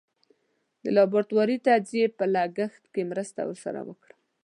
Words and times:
د 0.83 0.85
لابراتواري 0.95 1.57
تجزیې 1.67 2.07
په 2.17 2.25
لګښت 2.35 2.83
کې 2.93 3.01
مرسته 3.11 3.41
ور 3.47 3.57
سره 3.65 3.79
وکړم. 3.89 4.17